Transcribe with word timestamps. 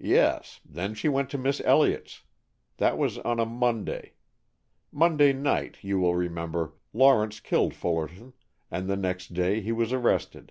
"Yes. 0.00 0.60
Then 0.64 0.92
she 0.92 1.08
went 1.08 1.30
to 1.30 1.38
Miss 1.38 1.60
Elliott's. 1.60 2.24
That 2.78 2.98
was 2.98 3.16
on 3.18 3.38
a 3.38 3.46
Monday. 3.46 4.14
Monday 4.90 5.32
night, 5.32 5.76
you 5.82 6.00
will 6.00 6.16
remember, 6.16 6.72
Lawrence 6.92 7.38
killed 7.38 7.72
Fullerton, 7.72 8.32
and 8.72 8.88
the 8.90 8.96
next 8.96 9.32
day 9.32 9.60
he 9.60 9.70
was 9.70 9.92
arrested. 9.92 10.50